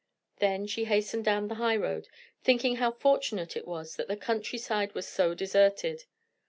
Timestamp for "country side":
4.17-4.95